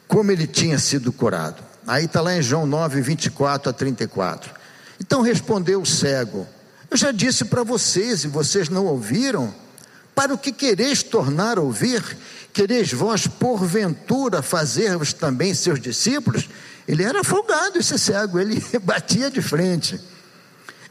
[0.06, 1.62] como ele tinha sido curado.
[1.86, 4.52] Aí está lá em João 9, 24 a 34.
[5.00, 6.46] Então respondeu o cego:
[6.90, 9.52] Eu já disse para vocês e vocês não ouviram.
[10.14, 12.02] Para o que quereis tornar a ouvir?
[12.52, 16.48] Quereis vós, porventura, fazer-vos também seus discípulos?
[16.86, 19.98] Ele era folgado, esse cego, ele batia de frente.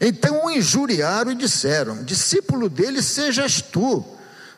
[0.04, 4.04] Então o injuriaram e disseram: Discípulo dele sejas tu.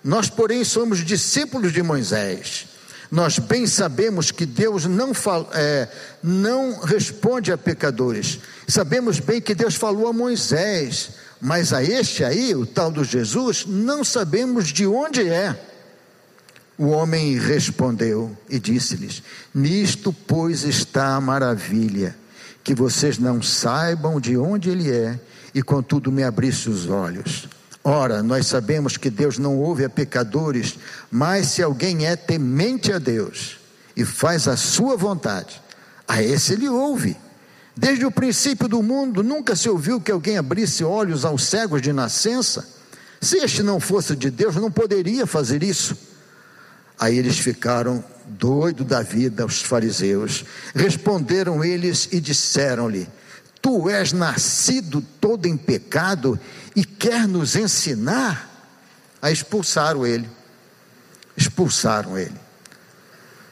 [0.02, 2.66] Nós, porém, somos discípulos de Moisés.
[3.11, 5.87] Nós bem sabemos que Deus não, fala, é,
[6.22, 8.40] não responde a pecadores.
[8.66, 13.66] Sabemos bem que Deus falou a Moisés Mas a este aí, o tal do Jesus,
[13.66, 15.54] não sabemos de onde é.
[16.78, 19.22] O homem respondeu e disse-lhes:
[19.54, 22.16] Nisto, pois, está a maravilha,
[22.64, 25.20] que vocês não saibam de onde ele é,
[25.55, 27.49] e contudo me abrisse os olhos.
[27.83, 30.77] Ora, nós sabemos que Deus não ouve a pecadores,
[31.11, 33.59] mas se alguém é temente a Deus
[33.95, 35.62] e faz a sua vontade,
[36.09, 37.17] a esse ele ouve.
[37.77, 41.93] Desde o princípio do mundo, nunca se ouviu que alguém abrisse olhos aos cegos de
[41.93, 42.67] nascença.
[43.21, 45.97] Se este não fosse de Deus, não poderia fazer isso.
[46.99, 50.45] Aí eles ficaram doidos da vida, os fariseus.
[50.75, 53.09] Responderam eles e disseram-lhe:
[53.64, 56.38] Tu és nascido todo em pecado
[56.77, 58.77] e quer nos ensinar?
[59.22, 60.29] A expulsaram ele.
[61.35, 62.38] Expulsaram ele.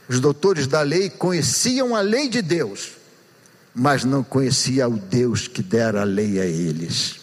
[0.07, 2.91] Os doutores da lei conheciam a lei de Deus,
[3.75, 7.19] mas não conhecia o Deus que dera a lei a eles.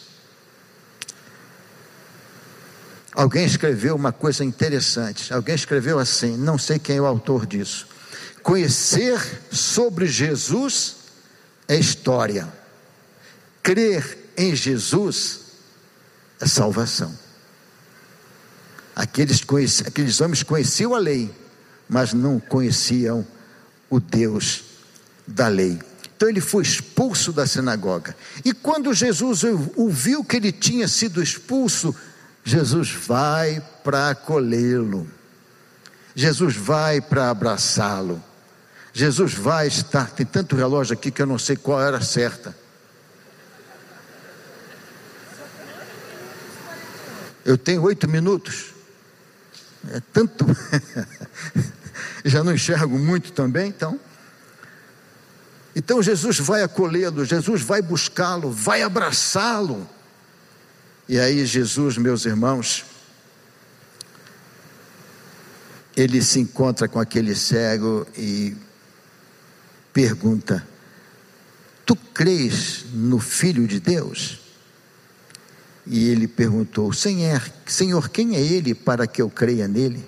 [3.13, 5.31] Alguém escreveu uma coisa interessante.
[5.31, 7.87] Alguém escreveu assim, não sei quem é o autor disso.
[8.41, 9.21] Conhecer
[9.51, 10.95] sobre Jesus
[11.67, 12.57] é história.
[13.69, 15.41] Crer em Jesus
[16.41, 17.15] é salvação.
[18.95, 19.43] Aqueles,
[19.85, 21.31] aqueles homens conheciam a lei,
[21.87, 23.23] mas não conheciam
[23.87, 24.63] o Deus
[25.27, 25.79] da lei.
[26.17, 28.17] Então ele foi expulso da sinagoga.
[28.43, 29.43] E quando Jesus
[29.75, 31.95] ouviu que ele tinha sido expulso,
[32.43, 35.07] Jesus vai para acolhê-lo.
[36.15, 38.19] Jesus vai para abraçá-lo.
[38.91, 40.09] Jesus vai estar.
[40.09, 42.58] Tem tanto relógio aqui que eu não sei qual era certa.
[47.49, 48.75] Eu tenho oito minutos.
[49.89, 50.45] É tanto.
[52.23, 53.99] Já não enxergo muito também, então.
[55.75, 59.89] Então Jesus vai acolhê-lo, Jesus vai buscá-lo, vai abraçá-lo.
[61.07, 62.85] E aí, Jesus, meus irmãos,
[65.97, 68.55] ele se encontra com aquele cego e
[69.91, 70.67] pergunta:
[71.83, 74.48] Tu crês no Filho de Deus?
[75.89, 80.05] E ele perguntou: Senhor, quem é ele para que eu creia nele?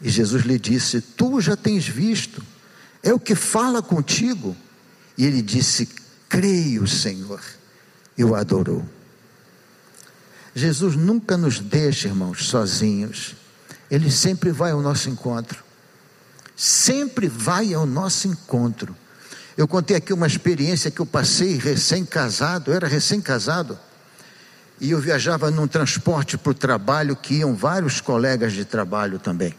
[0.00, 2.42] E Jesus lhe disse: Tu já tens visto,
[3.02, 4.56] é o que fala contigo.
[5.18, 5.86] E ele disse:
[6.26, 7.40] Creio, Senhor,
[8.16, 8.82] e o adorou.
[10.54, 13.36] Jesus nunca nos deixa, irmãos, sozinhos.
[13.90, 15.62] Ele sempre vai ao nosso encontro.
[16.56, 18.96] Sempre vai ao nosso encontro.
[19.54, 23.78] Eu contei aqui uma experiência que eu passei recém-casado, era recém-casado
[24.80, 29.54] e eu viajava num transporte para o trabalho que iam vários colegas de trabalho também.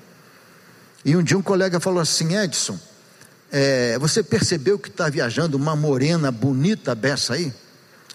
[1.03, 2.77] E um dia um colega falou assim: Edson,
[3.51, 7.53] é, você percebeu que está viajando uma morena bonita beça aí?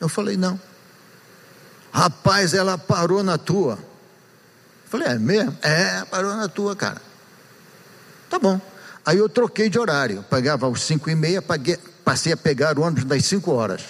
[0.00, 0.60] Eu falei: não.
[1.90, 3.74] Rapaz, ela parou na tua.
[3.74, 5.56] Eu falei: é mesmo?
[5.62, 7.00] É, parou na tua, cara.
[8.30, 8.60] Tá bom.
[9.04, 10.24] Aí eu troquei de horário.
[10.30, 11.42] Pegava às cinco e meia,
[12.04, 13.82] passei a pegar o ônibus das cinco horas.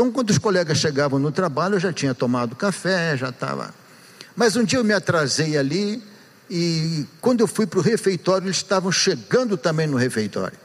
[0.00, 3.74] Então, quando os colegas chegavam no trabalho, eu já tinha tomado café, já estava.
[4.34, 6.02] Mas um dia eu me atrasei ali
[6.48, 10.56] e quando eu fui para o refeitório, eles estavam chegando também no refeitório.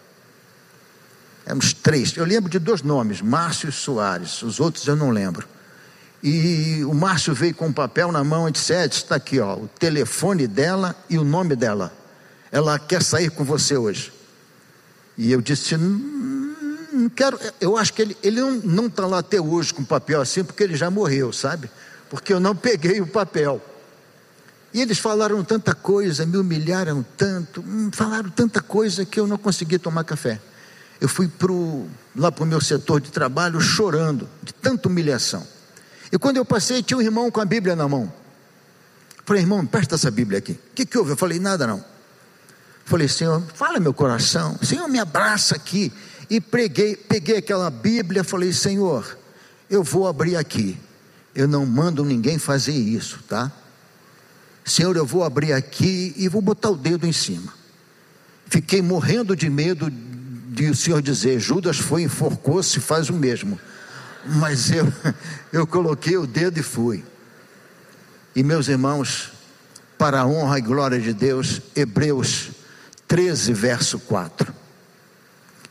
[1.45, 2.15] Éramos três.
[2.15, 4.41] Eu lembro de dois nomes, Márcio e Soares.
[4.41, 5.45] Os outros eu não lembro.
[6.23, 9.55] E o Márcio veio com um papel na mão e disse: Ed, está aqui, ó,
[9.55, 11.91] o telefone dela e o nome dela.
[12.53, 14.13] Ela quer sair com você hoje.
[15.17, 15.75] E eu disse:
[16.95, 20.43] não quero, eu acho que ele, ele não está lá até hoje com papel assim,
[20.43, 21.69] porque ele já morreu, sabe?
[22.09, 23.61] Porque eu não peguei o papel.
[24.73, 29.37] E eles falaram tanta coisa, me humilharam tanto, hum, falaram tanta coisa que eu não
[29.37, 30.39] consegui tomar café.
[30.99, 35.45] Eu fui pro, lá para o meu setor de trabalho chorando, de tanta humilhação.
[36.11, 38.11] E quando eu passei, tinha um irmão com a Bíblia na mão.
[39.25, 40.53] Falei, irmão, presta essa Bíblia aqui.
[40.53, 41.11] O que, que houve?
[41.11, 41.83] Eu falei, nada não.
[42.85, 44.57] Falei, Senhor, fala meu coração.
[44.61, 45.91] Senhor, me abraça aqui
[46.29, 49.17] e preguei, peguei aquela Bíblia, falei: Senhor,
[49.69, 50.77] eu vou abrir aqui.
[51.33, 53.51] Eu não mando ninguém fazer isso, tá?
[54.63, 57.53] Senhor, eu vou abrir aqui e vou botar o dedo em cima.
[58.47, 63.59] Fiquei morrendo de medo de o Senhor dizer: Judas foi, enforcou-se, faz o mesmo.
[64.25, 64.91] Mas eu,
[65.51, 67.03] eu coloquei o dedo e fui.
[68.35, 69.31] E meus irmãos,
[69.97, 72.49] para a honra e glória de Deus, Hebreus
[73.07, 74.54] 13, verso 4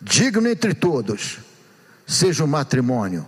[0.04, 1.38] digno entre todos,
[2.06, 3.26] seja o matrimônio,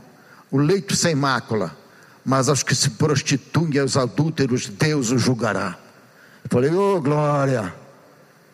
[0.50, 1.74] o leito sem mácula,
[2.22, 5.78] mas aos que se prostituem aos adúlteros, Deus os julgará.
[6.44, 7.74] Eu falei, ô oh, glória,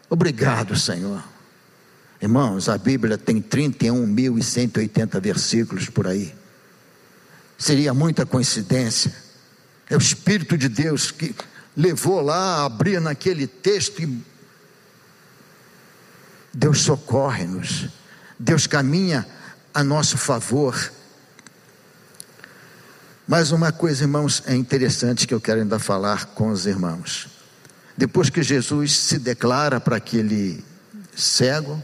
[0.09, 1.23] obrigado, Senhor.
[2.21, 6.33] Irmãos, a Bíblia tem 31.180 versículos por aí.
[7.59, 9.13] seria muita coincidência.
[9.91, 11.35] É o Espírito de Deus que
[11.77, 14.23] levou lá, abria naquele texto e
[16.55, 17.89] Deus socorre-nos,
[18.43, 19.25] Deus caminha
[19.73, 20.93] a nosso favor.
[23.27, 27.29] Mais uma coisa, irmãos, é interessante que eu quero ainda falar com os irmãos.
[27.97, 30.65] Depois que Jesus se declara para aquele
[31.15, 31.81] cego,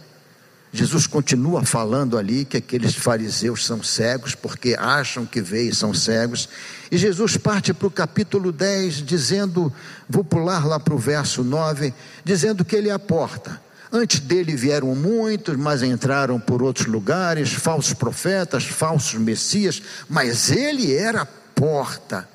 [0.73, 6.49] Jesus continua falando ali que aqueles fariseus são cegos, porque acham que veem são cegos.
[6.91, 9.73] E Jesus parte para o capítulo 10, dizendo,
[10.09, 11.95] vou pular lá para o verso 9,
[12.25, 13.68] dizendo que ele é a porta.
[13.91, 20.95] Antes dele vieram muitos, mas entraram por outros lugares, falsos profetas, falsos messias, mas ele
[20.95, 22.29] era a porta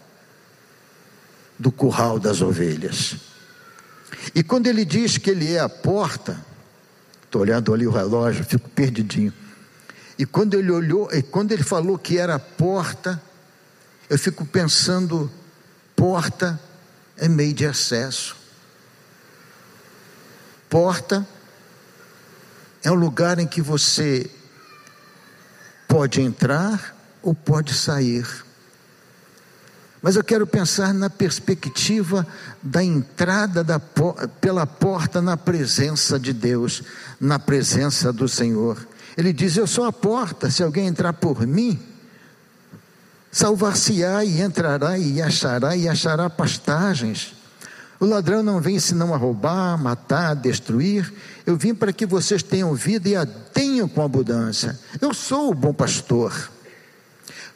[1.59, 3.15] do curral das ovelhas.
[4.33, 6.43] E quando ele diz que ele é a porta,
[7.33, 9.33] Estou olhando ali o relógio, fico perdidinho.
[10.19, 13.19] E quando ele olhou, e quando ele falou que era porta,
[14.07, 15.31] eu fico pensando,
[15.95, 16.61] porta
[17.17, 18.35] é meio de acesso.
[20.69, 21.27] Porta
[22.83, 24.29] é um lugar em que você
[25.87, 28.27] pode entrar ou pode sair.
[30.01, 32.27] Mas eu quero pensar na perspectiva
[32.61, 36.83] da entrada da, pela porta na presença de Deus,
[37.21, 38.85] na presença do Senhor.
[39.15, 41.79] Ele diz: Eu sou a porta, se alguém entrar por mim,
[43.31, 47.33] salvar-se-á e entrará e achará e achará pastagens.
[47.97, 51.13] O ladrão não vem senão a roubar, matar, destruir.
[51.45, 54.79] Eu vim para que vocês tenham vida e a tenham com abundância.
[55.01, 56.49] Eu sou o bom pastor.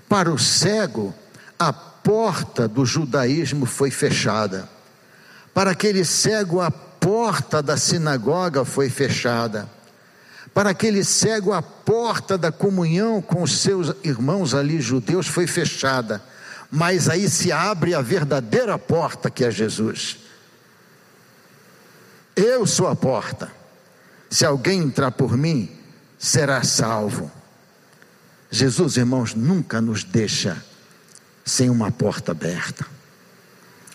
[0.10, 1.14] Para o cego,
[1.58, 4.68] a porta do judaísmo foi fechada.
[5.54, 9.70] Para aquele cego, a porta da sinagoga foi fechada.
[10.54, 16.22] Para aquele cego, a porta da comunhão com os seus irmãos ali judeus foi fechada.
[16.70, 20.18] Mas aí se abre a verdadeira porta que é Jesus.
[22.36, 23.57] Eu sou a porta.
[24.30, 25.70] Se alguém entrar por mim,
[26.18, 27.32] será salvo.
[28.50, 30.62] Jesus, irmãos, nunca nos deixa
[31.46, 32.86] sem uma porta aberta.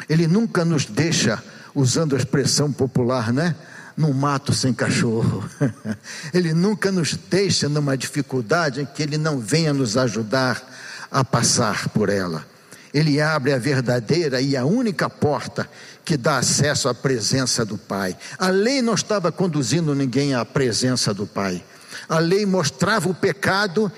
[0.09, 1.43] Ele nunca nos deixa,
[1.75, 3.55] usando a expressão popular, né?
[3.97, 5.49] Num mato sem cachorro.
[6.33, 10.63] Ele nunca nos deixa numa dificuldade em que Ele não venha nos ajudar
[11.11, 12.45] a passar por ela.
[12.93, 15.69] Ele abre a verdadeira e a única porta
[16.05, 18.17] que dá acesso à presença do Pai.
[18.39, 21.63] A lei não estava conduzindo ninguém à presença do Pai.
[22.09, 23.91] A lei mostrava o pecado,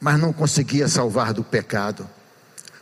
[0.00, 2.08] mas não conseguia salvar do pecado.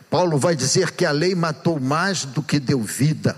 [0.09, 3.37] Paulo vai dizer que a lei matou mais do que deu vida,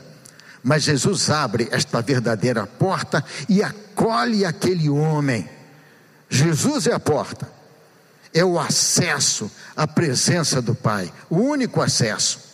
[0.63, 5.49] mas Jesus abre esta verdadeira porta e acolhe aquele homem.
[6.29, 7.47] Jesus é a porta,
[8.33, 12.50] é o acesso à presença do Pai, o único acesso.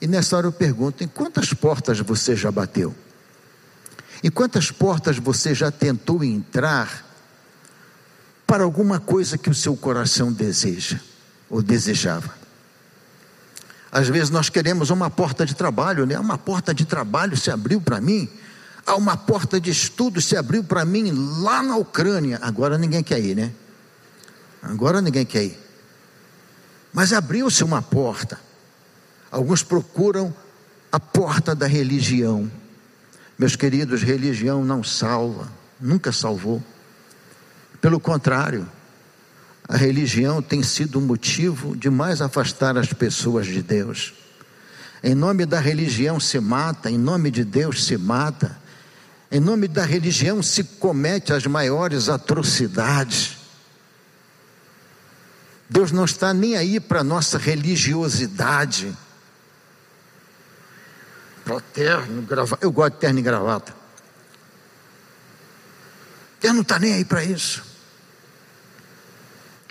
[0.00, 2.94] E nessa hora eu pergunto: em quantas portas você já bateu?
[4.22, 7.06] Em quantas portas você já tentou entrar
[8.46, 10.98] para alguma coisa que o seu coração deseja
[11.48, 12.34] ou desejava?
[13.92, 16.18] Às vezes nós queremos uma porta de trabalho, né?
[16.18, 18.28] Uma porta de trabalho se abriu para mim.
[18.86, 21.10] Há uma porta de estudo se abriu para mim
[21.42, 22.38] lá na Ucrânia.
[22.40, 23.52] Agora ninguém quer ir, né?
[24.62, 25.58] Agora ninguém quer ir.
[26.92, 28.38] Mas abriu-se uma porta.
[29.30, 30.34] Alguns procuram
[30.90, 32.50] a porta da religião.
[33.38, 36.62] Meus queridos, religião não salva, nunca salvou.
[37.80, 38.68] Pelo contrário,
[39.68, 44.12] a religião tem sido o motivo de mais afastar as pessoas de Deus.
[45.02, 48.58] Em nome da religião se mata, em nome de Deus se mata,
[49.30, 53.38] em nome da religião se comete as maiores atrocidades.
[55.68, 58.92] Deus não está nem aí para a nossa religiosidade.
[61.72, 62.64] Terno, gravata.
[62.64, 63.74] Eu gosto de terno e gravata.
[66.40, 67.64] Deus não está nem aí para isso.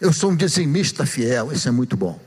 [0.02, 2.20] Eu sou um dizimista fiel, isso é muito bom.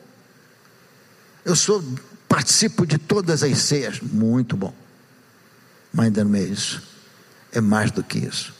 [1.44, 1.82] Eu sou,
[2.28, 4.74] participo de todas as ceias, muito bom.
[5.92, 6.82] Mas ainda não é isso.
[7.52, 8.54] É mais do que isso.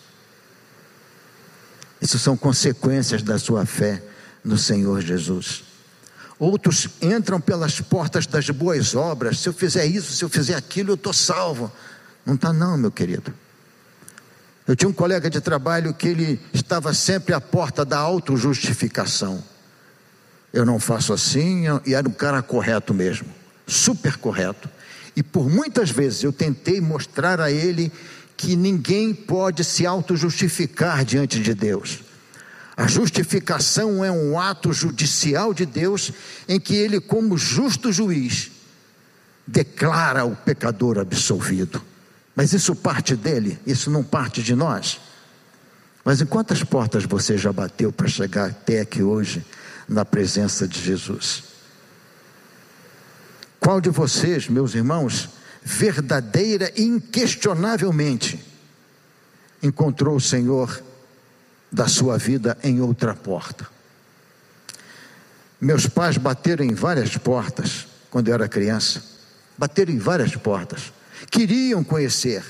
[2.01, 4.03] Isso são consequências da sua fé
[4.45, 5.65] no Senhor Jesus.
[6.43, 9.39] Outros entram pelas portas das boas obras.
[9.39, 11.71] Se eu fizer isso, se eu fizer aquilo, eu estou salvo.
[12.27, 13.33] Não está, não, meu querido.
[14.67, 19.41] Eu tinha um colega de trabalho que ele estava sempre à porta da autojustificação.
[20.53, 23.29] Eu não faço assim, e era um cara correto mesmo,
[23.65, 24.69] super correto.
[25.15, 27.93] E por muitas vezes eu tentei mostrar a ele
[28.37, 32.01] que ninguém pode se autojustificar diante de Deus.
[32.83, 36.11] A justificação é um ato judicial de Deus
[36.49, 38.51] em que ele, como justo juiz,
[39.47, 41.81] declara o pecador absolvido.
[42.35, 45.01] Mas isso parte dele, isso não parte de nós.
[46.05, 49.47] Mas em quantas portas você já bateu para chegar até aqui hoje,
[49.89, 51.45] na presença de Jesus?
[53.61, 55.29] Qual de vocês, meus irmãos,
[55.63, 58.45] verdadeira e inquestionavelmente,
[59.63, 60.83] encontrou o Senhor
[61.73, 63.67] da sua vida em outra porta?
[65.61, 69.03] Meus pais bateram em várias portas quando eu era criança,
[69.57, 70.93] bateram em várias portas,
[71.31, 72.45] queriam conhecer,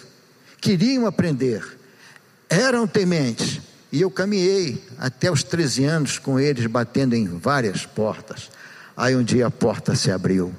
[0.61, 1.79] queriam aprender,
[2.49, 3.61] eram tementes,
[3.93, 8.51] e eu caminhei até os 13 anos com eles, batendo em várias portas.
[8.97, 10.53] Aí um dia a porta se abriu,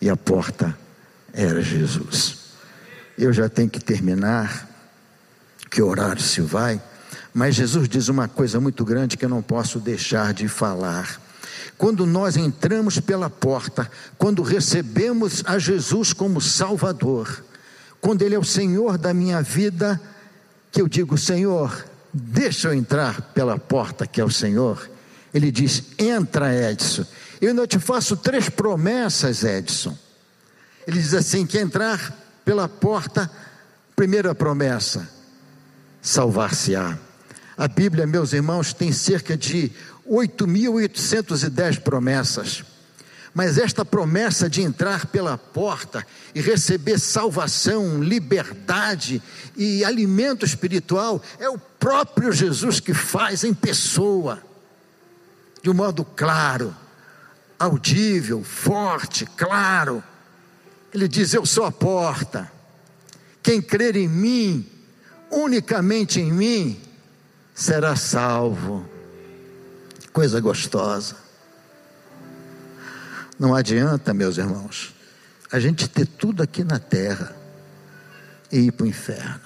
[0.00, 0.78] e a porta
[1.32, 2.36] era Jesus.
[3.16, 4.68] Eu já tenho que terminar,
[5.68, 6.80] que horário se vai,
[7.38, 11.22] mas Jesus diz uma coisa muito grande que eu não posso deixar de falar.
[11.76, 17.44] Quando nós entramos pela porta, quando recebemos a Jesus como Salvador,
[18.00, 20.00] quando Ele é o Senhor da minha vida,
[20.72, 24.90] que eu digo, Senhor, deixa eu entrar pela porta que é o Senhor.
[25.32, 27.06] Ele diz: entra, Edson.
[27.40, 29.96] Eu não te faço três promessas, Edson.
[30.84, 32.12] Ele diz assim: que entrar
[32.44, 33.30] pela porta,
[33.94, 35.08] primeira promessa,
[36.02, 37.06] salvar-se-á.
[37.58, 39.72] A Bíblia, meus irmãos, tem cerca de
[40.08, 42.62] 8.810 promessas.
[43.34, 49.20] Mas esta promessa de entrar pela porta e receber salvação, liberdade
[49.56, 54.40] e alimento espiritual é o próprio Jesus que faz em pessoa,
[55.60, 56.72] de um modo claro,
[57.58, 60.00] audível, forte, claro.
[60.94, 62.50] Ele diz: Eu sou a porta.
[63.42, 64.64] Quem crer em mim,
[65.28, 66.87] unicamente em mim,
[67.58, 68.88] será salvo.
[70.12, 71.16] Coisa gostosa.
[73.36, 74.94] Não adianta, meus irmãos,
[75.50, 77.34] a gente ter tudo aqui na terra
[78.50, 79.40] e ir para o inferno.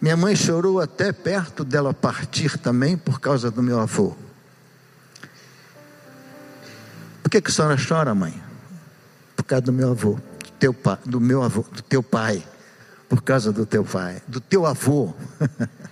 [0.00, 4.16] Minha mãe chorou até perto dela partir também por causa do meu avô.
[7.22, 8.42] Por que, que a senhora chora, mãe?
[9.36, 10.74] Por causa do meu avô, do teu
[11.04, 12.42] do meu avô, do teu pai,
[13.10, 15.12] por causa do teu pai, do teu avô,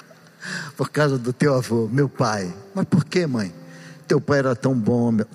[0.79, 2.55] por causa do teu avô, meu pai.
[2.73, 3.53] Mas por que, mãe?
[4.07, 5.27] Teu pai era tão bom, meu...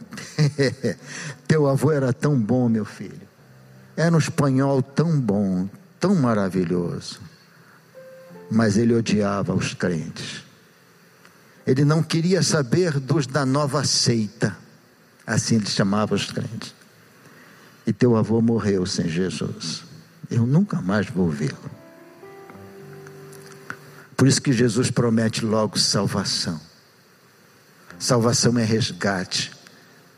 [1.45, 3.27] teu avô era tão bom, meu filho.
[3.97, 5.67] Era um espanhol tão bom,
[5.99, 7.19] tão maravilhoso.
[8.49, 10.41] Mas ele odiava os crentes.
[11.67, 14.55] Ele não queria saber dos da nova seita.
[15.27, 16.73] Assim ele chamava os crentes.
[17.85, 19.82] E teu avô morreu sem Jesus.
[20.33, 21.69] Eu nunca mais vou vê-lo.
[24.17, 26.59] Por isso que Jesus promete logo salvação.
[27.99, 29.51] Salvação é resgate,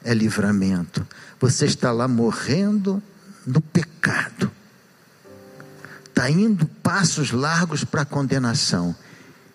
[0.05, 1.05] é livramento.
[1.37, 3.03] Você está lá morrendo
[3.45, 4.49] no pecado,
[6.07, 8.95] está indo passos largos para a condenação.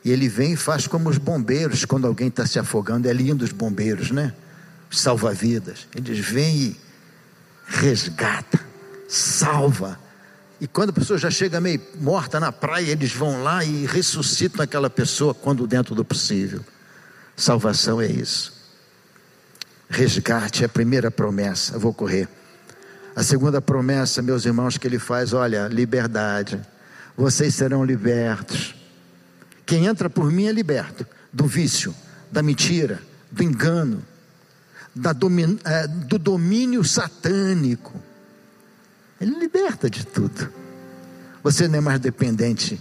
[0.05, 3.45] E ele vem e faz como os bombeiros, quando alguém está se afogando, é lindo
[3.45, 4.35] os bombeiros, né?
[4.91, 5.87] Salva-vidas.
[5.95, 6.81] Eles vêm e
[7.67, 8.61] resgata,
[9.09, 10.10] salva.
[10.61, 14.63] E quando a pessoa já chega meio morta na praia, eles vão lá e ressuscitam
[14.63, 16.61] aquela pessoa quando dentro do possível.
[17.35, 18.53] Salvação é isso.
[19.89, 21.79] Resgate é a primeira promessa.
[21.79, 22.29] Vou correr.
[23.17, 26.61] A segunda promessa, meus irmãos, que ele faz, olha, liberdade.
[27.17, 28.75] Vocês serão libertos.
[29.65, 31.95] Quem entra por mim é liberto do vício,
[32.31, 33.01] da mentira,
[33.31, 34.05] do engano,
[34.95, 35.13] da
[35.65, 38.10] é, do domínio satânico.
[39.21, 40.51] Ele liberta de tudo.
[41.43, 42.81] Você não é mais dependente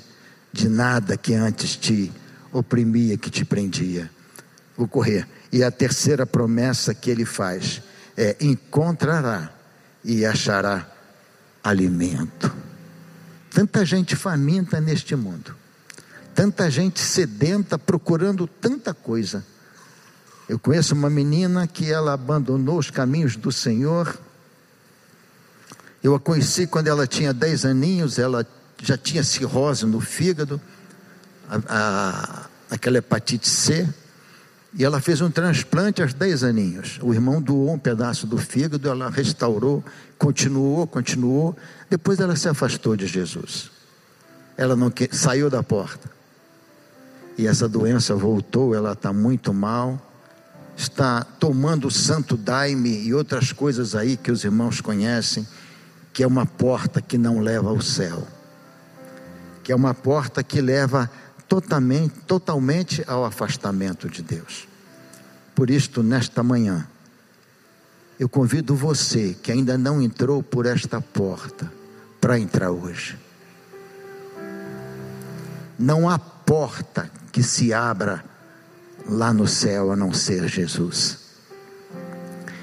[0.51, 2.11] de nada que antes te
[2.51, 4.09] oprimia, que te prendia
[4.79, 5.27] vou correr.
[5.51, 7.81] E a terceira promessa que ele faz
[8.15, 9.51] é: encontrará
[10.03, 10.89] e achará
[11.61, 12.55] alimento.
[13.51, 15.53] Tanta gente faminta neste mundo,
[16.33, 19.45] tanta gente sedenta procurando tanta coisa.
[20.47, 24.17] Eu conheço uma menina que ela abandonou os caminhos do Senhor.
[26.03, 28.45] Eu a conheci quando ela tinha 10 aninhos, ela
[28.81, 30.61] já tinha cirrose no fígado,
[31.49, 33.87] a, a, aquela hepatite C.
[34.73, 36.99] E ela fez um transplante aos 10 aninhos.
[37.01, 39.83] O irmão doou um pedaço do fígado, ela restaurou,
[40.17, 41.57] continuou, continuou.
[41.89, 43.71] Depois ela se afastou de Jesus.
[44.55, 45.09] Ela não que...
[45.11, 46.09] saiu da porta.
[47.37, 49.99] E essa doença voltou, ela está muito mal.
[50.77, 55.45] Está tomando santo daime e outras coisas aí que os irmãos conhecem,
[56.13, 58.27] que é uma porta que não leva ao céu.
[59.63, 61.09] Que é uma porta que leva
[61.47, 64.67] totalmente, totalmente ao afastamento de Deus.
[65.55, 66.87] Por isto, nesta manhã,
[68.19, 71.71] eu convido você que ainda não entrou por esta porta
[72.19, 73.17] para entrar hoje.
[75.77, 78.23] Não há porta que se abra
[79.07, 81.17] lá no céu a não ser Jesus.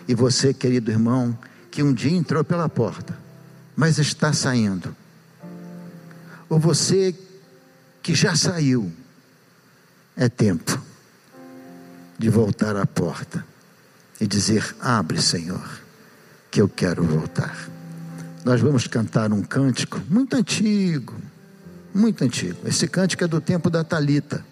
[0.07, 1.37] E você, querido irmão,
[1.71, 3.19] que um dia entrou pela porta,
[3.77, 4.97] mas está saindo.
[6.49, 7.15] Ou você
[8.03, 8.91] que já saiu,
[10.17, 10.81] é tempo
[12.19, 13.45] de voltar à porta
[14.21, 15.81] e dizer: Abre, Senhor,
[16.51, 17.69] que eu quero voltar.
[18.45, 21.15] Nós vamos cantar um cântico muito antigo,
[21.93, 22.57] muito antigo.
[22.65, 24.45] Esse cântico é do tempo da Talita.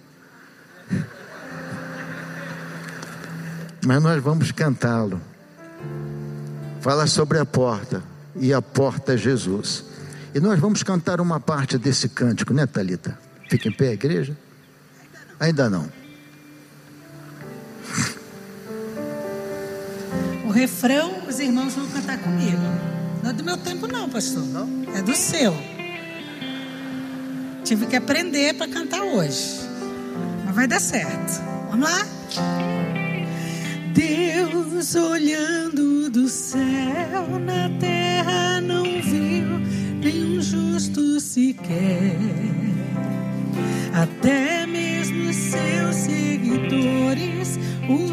[3.86, 5.20] Mas nós vamos cantá-lo.
[6.80, 8.02] Fala sobre a porta,
[8.36, 9.84] e a porta é Jesus.
[10.34, 13.18] E nós vamos cantar uma parte desse cântico, né, Talita?
[13.48, 14.36] Fica em pé igreja?
[15.38, 15.88] Ainda não.
[20.54, 22.62] refrão, os irmãos vão cantar comigo.
[23.22, 24.44] Não é do meu tempo, não, pastor.
[24.44, 24.86] Não?
[24.96, 25.54] É do seu.
[27.64, 29.60] Tive que aprender para cantar hoje.
[30.44, 31.42] Mas vai dar certo.
[31.70, 32.73] Vamos lá?
[33.94, 39.58] Deus olhando do céu na terra não viu
[40.02, 42.18] nenhum justo sequer.
[43.92, 48.08] Até mesmo seus seguidores o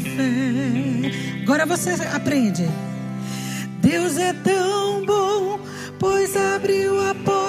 [0.00, 1.42] fé.
[1.42, 2.68] Agora você aprende.
[3.80, 5.60] Deus é tão bom,
[5.98, 7.45] pois abriu a porta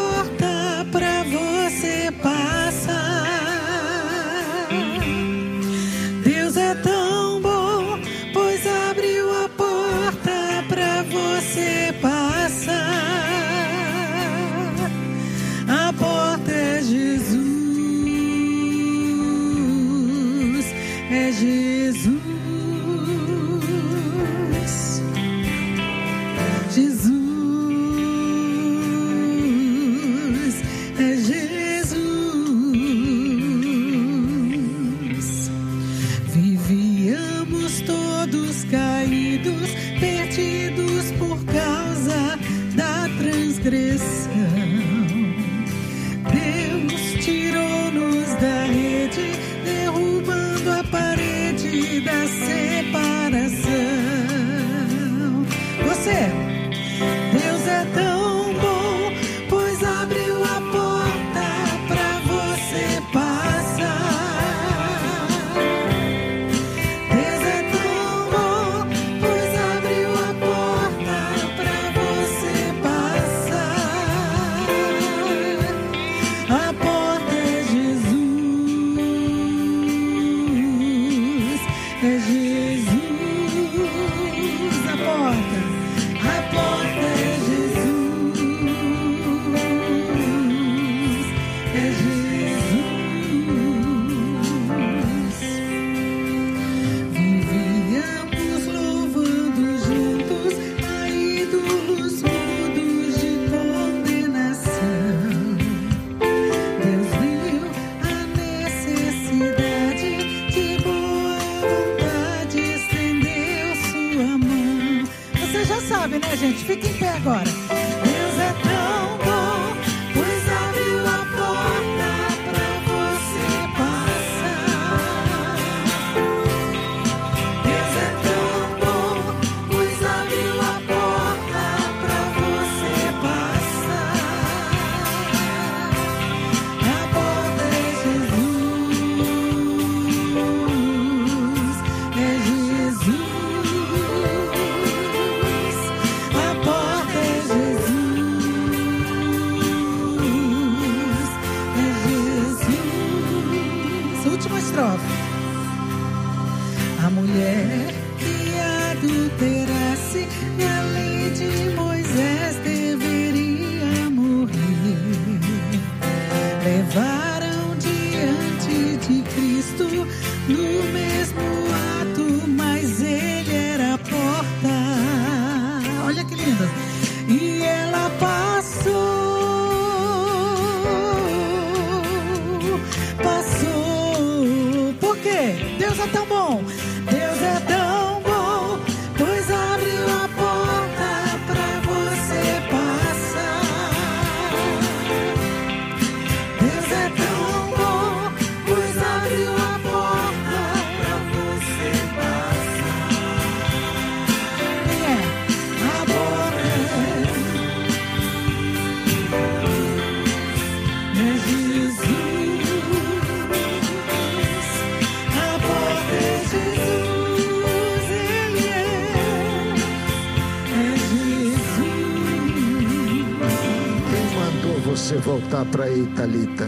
[225.97, 226.65] aí, Talita.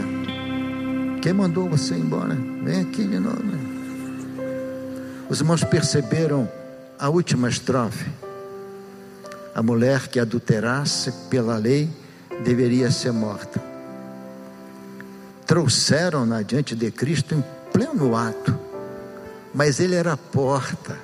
[1.22, 2.34] Quem mandou você embora?
[2.34, 3.42] Vem aqui de novo.
[5.28, 6.48] Os irmãos perceberam
[6.98, 8.10] a última estrofe.
[9.54, 11.88] A mulher que adulterasse pela lei
[12.44, 13.62] deveria ser morta.
[15.46, 18.58] Trouxeram-na diante de Cristo em pleno ato,
[19.54, 20.96] mas ele era a porta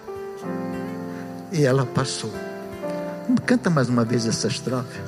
[1.53, 2.33] e ela passou.
[3.45, 5.01] Canta mais uma vez essa estrofe.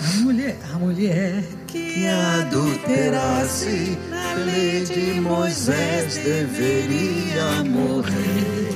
[0.00, 1.44] A mulher, a mulher
[1.74, 8.70] que adulterasse na lei de Moisés deveria morrer.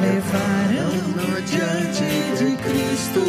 [0.00, 3.20] Levaram-no diante de Cristo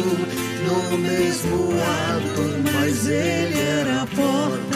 [0.66, 4.73] no mesmo ato, mas ele era a porta.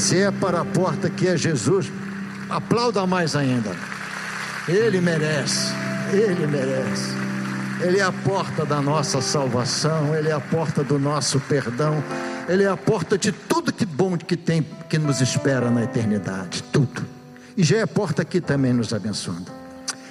[0.00, 1.92] Se é para a porta que é Jesus,
[2.48, 3.70] aplauda mais ainda.
[4.66, 5.74] Ele merece,
[6.10, 7.14] ele merece.
[7.82, 12.02] Ele é a porta da nossa salvação, ele é a porta do nosso perdão,
[12.48, 16.62] ele é a porta de tudo que bom que tem que nos espera na eternidade,
[16.72, 17.04] tudo.
[17.54, 19.52] E já é a porta aqui também nos abençoando.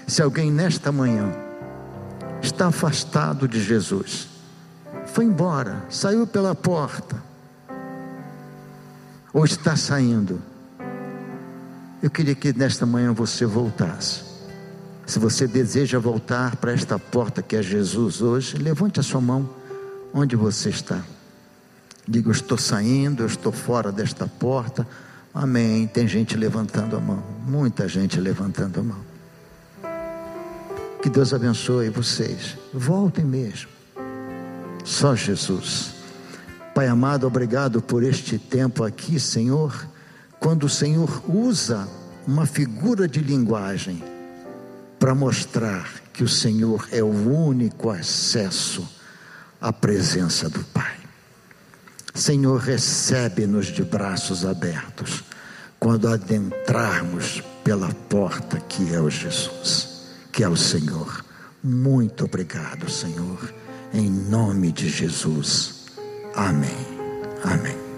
[0.06, 1.34] Se alguém nesta manhã
[2.44, 4.30] está afastado de Jesus,
[5.08, 7.29] foi embora, saiu pela porta,
[9.34, 10.42] ou está saindo.
[12.02, 14.22] Eu queria que nesta manhã você voltasse.
[15.06, 19.50] Se você deseja voltar para esta porta que é Jesus hoje, levante a sua mão
[20.14, 21.02] onde você está.
[22.08, 24.88] Diga: Eu estou saindo, eu estou fora desta porta.
[25.34, 25.88] Amém.
[25.88, 29.10] Tem gente levantando a mão, muita gente levantando a mão.
[31.02, 32.58] Que Deus abençoe vocês.
[32.74, 33.70] Voltem mesmo.
[34.84, 35.99] Só Jesus.
[36.80, 39.86] Pai amado, obrigado por este tempo aqui, Senhor.
[40.40, 41.86] Quando o Senhor usa
[42.26, 44.02] uma figura de linguagem
[44.98, 48.88] para mostrar que o Senhor é o único acesso
[49.60, 50.96] à presença do Pai.
[52.16, 55.26] Senhor, recebe-nos de braços abertos
[55.78, 61.26] quando adentrarmos pela porta que é o Jesus, que é o Senhor.
[61.62, 63.54] Muito obrigado, Senhor,
[63.94, 65.79] em nome de Jesus.
[66.36, 66.78] Amém.
[67.44, 67.89] Amém.